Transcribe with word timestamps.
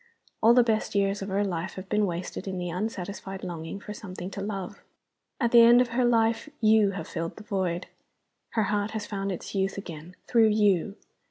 All 0.41 0.55
the 0.55 0.63
best 0.63 0.95
years 0.95 1.21
of 1.21 1.29
her 1.29 1.43
life 1.45 1.75
have 1.75 1.87
been 1.87 2.07
wasted 2.07 2.47
in 2.47 2.57
the 2.57 2.71
unsatisfied 2.71 3.43
longing 3.43 3.79
for 3.79 3.93
something 3.93 4.31
to 4.31 4.41
love. 4.41 4.83
At 5.39 5.51
the 5.51 5.61
end 5.61 5.79
of 5.79 5.89
her 5.89 6.05
life 6.05 6.49
You 6.59 6.89
have 6.97 7.07
filled 7.07 7.35
the 7.35 7.43
void. 7.43 7.85
Her 8.53 8.63
heart 8.63 8.89
has 8.97 9.05
found 9.05 9.31
its 9.31 9.53
youth 9.53 9.77
again, 9.77 10.15
through 10.25 10.47
You. 10.47 10.95